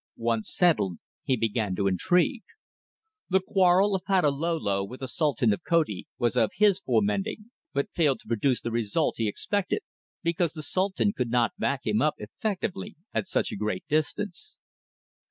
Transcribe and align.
Once 0.17 0.51
settled, 0.51 0.97
he 1.25 1.37
began 1.37 1.75
to 1.75 1.85
intrigue. 1.85 2.41
The 3.29 3.39
quarrel 3.39 3.93
of 3.93 4.03
Patalolo 4.03 4.83
with 4.83 5.01
the 5.01 5.07
Sultan 5.07 5.53
of 5.53 5.61
Koti 5.63 6.07
was 6.17 6.35
of 6.35 6.49
his 6.55 6.79
fomenting, 6.79 7.51
but 7.71 7.91
failed 7.93 8.19
to 8.21 8.27
produce 8.27 8.61
the 8.61 8.71
result 8.71 9.17
he 9.17 9.27
expected 9.27 9.83
because 10.23 10.53
the 10.53 10.63
Sultan 10.63 11.13
could 11.13 11.29
not 11.29 11.51
back 11.59 11.81
him 11.85 12.01
up 12.01 12.15
effectively 12.17 12.95
at 13.13 13.27
such 13.27 13.51
a 13.51 13.55
great 13.55 13.85
distance. 13.89 14.57